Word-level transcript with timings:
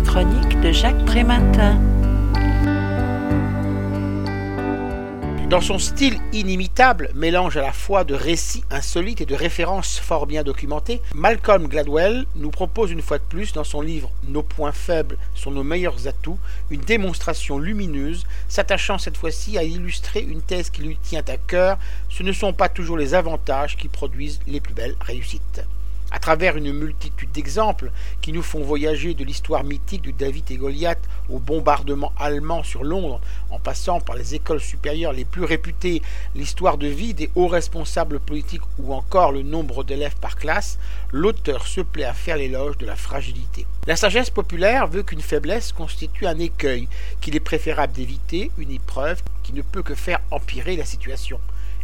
Chronique 0.00 0.60
de 0.60 0.70
Jacques 0.70 1.04
Prématin. 1.06 1.78
Dans 5.50 5.60
son 5.60 5.78
style 5.78 6.18
inimitable, 6.32 7.10
mélange 7.14 7.56
à 7.56 7.62
la 7.62 7.72
fois 7.72 8.04
de 8.04 8.14
récits 8.14 8.64
insolites 8.70 9.20
et 9.20 9.26
de 9.26 9.34
références 9.34 9.98
fort 9.98 10.26
bien 10.26 10.42
documentées, 10.42 11.00
Malcolm 11.14 11.68
Gladwell 11.68 12.26
nous 12.36 12.50
propose 12.50 12.90
une 12.90 13.02
fois 13.02 13.18
de 13.18 13.24
plus 13.24 13.52
dans 13.52 13.64
son 13.64 13.80
livre 13.80 14.10
Nos 14.28 14.42
points 14.42 14.72
faibles 14.72 15.16
sont 15.34 15.50
nos 15.50 15.64
meilleurs 15.64 16.06
atouts 16.06 16.38
une 16.70 16.82
démonstration 16.82 17.58
lumineuse, 17.58 18.26
s'attachant 18.48 18.98
cette 18.98 19.16
fois-ci 19.16 19.58
à 19.58 19.64
illustrer 19.64 20.20
une 20.20 20.42
thèse 20.42 20.70
qui 20.70 20.82
lui 20.82 20.98
tient 21.02 21.24
à 21.26 21.36
cœur, 21.36 21.78
ce 22.10 22.22
ne 22.22 22.32
sont 22.32 22.52
pas 22.52 22.68
toujours 22.68 22.98
les 22.98 23.14
avantages 23.14 23.76
qui 23.76 23.88
produisent 23.88 24.40
les 24.46 24.60
plus 24.60 24.74
belles 24.74 24.96
réussites 25.00 25.62
à 26.10 26.18
travers 26.18 26.56
une 26.56 26.72
multitude 26.72 27.30
d'exemples 27.32 27.90
qui 28.20 28.32
nous 28.32 28.42
font 28.42 28.62
voyager 28.62 29.14
de 29.14 29.24
l'histoire 29.24 29.64
mythique 29.64 30.02
de 30.02 30.10
David 30.10 30.50
et 30.50 30.56
Goliath 30.56 31.00
au 31.28 31.38
bombardement 31.38 32.12
allemand 32.18 32.62
sur 32.62 32.84
Londres, 32.84 33.20
en 33.50 33.58
passant 33.58 34.00
par 34.00 34.16
les 34.16 34.34
écoles 34.34 34.60
supérieures 34.60 35.12
les 35.12 35.24
plus 35.24 35.44
réputées, 35.44 36.02
l'histoire 36.34 36.78
de 36.78 36.86
vie 36.86 37.14
des 37.14 37.30
hauts 37.34 37.48
responsables 37.48 38.20
politiques 38.20 38.62
ou 38.78 38.94
encore 38.94 39.32
le 39.32 39.42
nombre 39.42 39.84
d'élèves 39.84 40.16
par 40.16 40.36
classe, 40.36 40.78
l'auteur 41.12 41.66
se 41.66 41.80
plaît 41.80 42.04
à 42.04 42.14
faire 42.14 42.36
l'éloge 42.36 42.78
de 42.78 42.86
la 42.86 42.96
fragilité. 42.96 43.66
La 43.86 43.96
sagesse 43.96 44.30
populaire 44.30 44.86
veut 44.86 45.02
qu'une 45.02 45.20
faiblesse 45.20 45.72
constitue 45.72 46.26
un 46.26 46.38
écueil, 46.38 46.88
qu'il 47.20 47.36
est 47.36 47.40
préférable 47.40 47.92
d'éviter, 47.92 48.50
une 48.58 48.70
épreuve 48.70 49.22
qui 49.42 49.52
ne 49.52 49.62
peut 49.62 49.82
que 49.82 49.94
faire 49.94 50.20
empirer 50.30 50.76
la 50.76 50.84
situation. 50.84 51.40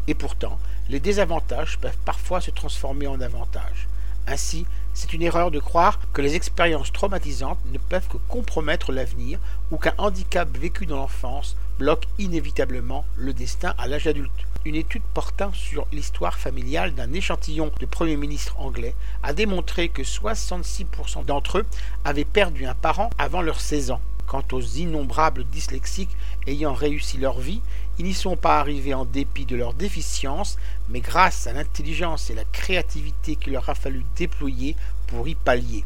Et 0.06 0.14
pourtant, 0.14 0.58
les 0.90 1.00
désavantages 1.00 1.78
peuvent 1.78 1.96
parfois 2.04 2.40
se 2.40 2.50
transformer 2.50 3.06
en 3.06 3.20
avantages. 3.20 3.88
Ainsi, 4.26 4.66
c'est 4.94 5.12
une 5.12 5.22
erreur 5.22 5.50
de 5.50 5.58
croire 5.58 5.98
que 6.12 6.22
les 6.22 6.34
expériences 6.34 6.92
traumatisantes 6.92 7.58
ne 7.72 7.78
peuvent 7.78 8.08
que 8.08 8.16
compromettre 8.28 8.92
l'avenir 8.92 9.38
ou 9.70 9.76
qu'un 9.76 9.94
handicap 9.98 10.48
vécu 10.56 10.86
dans 10.86 10.96
l'enfance 10.96 11.56
bloque 11.78 12.06
inévitablement 12.18 13.04
le 13.16 13.32
destin 13.32 13.74
à 13.76 13.88
l'âge 13.88 14.06
adulte. 14.06 14.30
Une 14.64 14.76
étude 14.76 15.02
portant 15.12 15.52
sur 15.52 15.86
l'histoire 15.92 16.38
familiale 16.38 16.94
d'un 16.94 17.12
échantillon 17.12 17.70
de 17.80 17.86
premiers 17.86 18.16
ministres 18.16 18.58
anglais 18.58 18.94
a 19.22 19.34
démontré 19.34 19.88
que 19.88 20.02
66% 20.02 21.24
d'entre 21.26 21.58
eux 21.58 21.66
avaient 22.04 22.24
perdu 22.24 22.64
un 22.64 22.74
parent 22.74 23.10
avant 23.18 23.42
leurs 23.42 23.60
16 23.60 23.90
ans. 23.90 24.00
Quant 24.26 24.44
aux 24.52 24.62
innombrables 24.62 25.44
dyslexiques 25.44 26.16
ayant 26.46 26.72
réussi 26.72 27.18
leur 27.18 27.38
vie, 27.38 27.60
ils 27.98 28.04
n'y 28.04 28.14
sont 28.14 28.36
pas 28.36 28.58
arrivés 28.58 28.94
en 28.94 29.04
dépit 29.04 29.46
de 29.46 29.56
leurs 29.56 29.74
déficiences, 29.74 30.56
mais 30.88 31.00
grâce 31.00 31.46
à 31.46 31.52
l'intelligence 31.52 32.30
et 32.30 32.34
la 32.34 32.44
créativité 32.44 33.36
qu'il 33.36 33.52
leur 33.52 33.68
a 33.68 33.74
fallu 33.74 34.04
déployer 34.16 34.76
pour 35.06 35.28
y 35.28 35.34
pallier. 35.34 35.84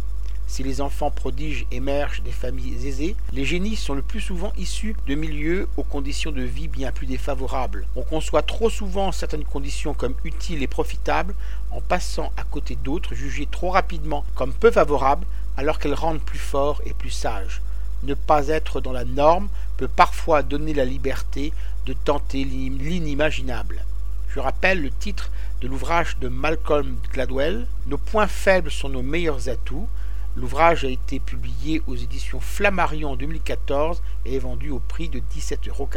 Si 0.49 0.63
les 0.63 0.81
enfants 0.81 1.11
prodiges 1.11 1.67
émergent 1.71 2.23
des 2.23 2.33
familles 2.33 2.87
aisées, 2.87 3.17
les 3.35 3.45
génies 3.45 3.77
sont 3.77 3.93
le 3.93 4.01
plus 4.01 4.23
souvent 4.23 4.51
issus 4.57 4.97
de 5.07 5.15
milieux 5.15 5.69
aux 5.77 5.83
conditions 5.83 6.33
de 6.33 6.41
vie 6.41 6.69
bien 6.69 6.91
plus 6.91 7.07
défavorables. 7.07 7.87
On 7.97 8.03
conçoit 8.03 8.41
trop 8.41 8.71
souvent 8.71 9.13
certaines 9.13 9.45
conditions 9.45 9.93
comme 9.93 10.15
utiles 10.25 10.63
et 10.63 10.67
profitables 10.67 11.35
en 11.71 11.83
passant 11.83 12.33
à 12.39 12.45
côté 12.45 12.77
d'autres 12.77 13.15
jugées 13.15 13.47
trop 13.51 13.69
rapidement 13.69 14.25
comme 14.35 14.55
peu 14.55 14.71
favorables 14.71 15.27
alors 15.59 15.79
qu'elles 15.79 15.93
rendent 15.93 16.23
plus 16.23 16.39
forts 16.39 16.81
et 16.87 16.95
plus 16.95 17.11
sages. 17.11 17.61
Ne 18.03 18.15
pas 18.15 18.49
être 18.49 18.81
dans 18.81 18.93
la 18.93 19.05
norme 19.05 19.49
peut 19.77 19.89
parfois 19.89 20.43
donner 20.43 20.75
la 20.75 20.85
liberté 20.85 21.53
de 21.87 21.93
tenter 21.93 22.45
l'inimaginable. 22.45 23.85
Je 24.29 24.41
rappelle 24.41 24.83
le 24.83 24.91
titre 24.91 25.31
de 25.61 25.69
l'ouvrage 25.69 26.19
de 26.19 26.29
Malcolm 26.29 26.97
Gladwell, 27.13 27.67
Nos 27.87 27.99
points 27.99 28.27
faibles 28.27 28.71
sont 28.71 28.89
nos 28.89 29.03
meilleurs 29.03 29.49
atouts. 29.49 29.89
L'ouvrage 30.37 30.85
a 30.85 30.89
été 30.89 31.19
publié 31.19 31.83
aux 31.87 31.97
éditions 31.97 32.39
Flammarion 32.39 33.13
en 33.13 33.17
2014 33.17 34.01
et 34.27 34.37
est 34.37 34.39
vendu 34.39 34.71
au 34.71 34.79
prix 34.79 35.09
de 35.09 35.19
17,90 35.19 35.69
euros. 35.71 35.89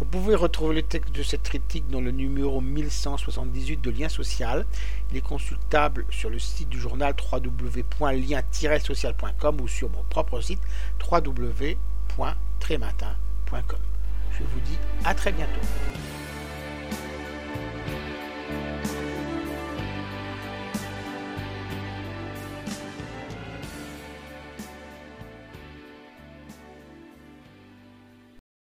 Vous 0.00 0.06
pouvez 0.06 0.34
retrouver 0.34 0.74
le 0.76 0.82
texte 0.82 1.14
de 1.14 1.22
cette 1.22 1.42
critique 1.42 1.90
dans 1.90 2.00
le 2.00 2.10
numéro 2.10 2.62
1178 2.62 3.82
de 3.82 3.90
Lien 3.90 4.08
Social. 4.08 4.64
Il 5.10 5.18
est 5.18 5.20
consultable 5.20 6.06
sur 6.08 6.30
le 6.30 6.38
site 6.38 6.70
du 6.70 6.80
journal 6.80 7.14
www.lien-social.com 7.30 9.60
ou 9.60 9.68
sur 9.68 9.90
mon 9.90 10.02
propre 10.04 10.40
site 10.40 10.62
www.trématin.com. 11.10 13.78
Je 14.32 14.38
vous 14.38 14.60
dis 14.60 14.78
à 15.04 15.12
très 15.12 15.32
bientôt. 15.32 15.60